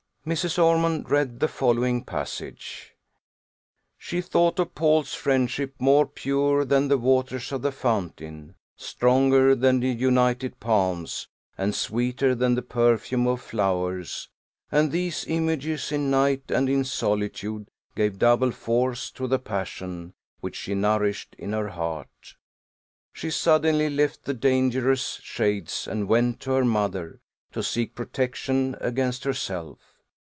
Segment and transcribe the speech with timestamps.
[0.23, 0.61] Mrs.
[0.63, 2.93] Ormond read the following passage:
[3.97, 9.79] "She thought of Paul's friendship, more pure than the waters of the fountain, stronger than
[9.79, 11.27] the united palms,
[11.57, 14.29] and sweeter than the perfume of flowers;
[14.71, 20.55] and these images, in night and in solitude, gave double force to the passion which
[20.55, 22.35] she nourished in her heart.
[23.11, 27.21] She suddenly left the dangerous shades, and went to her mother,
[27.53, 29.79] to seek protection against herself.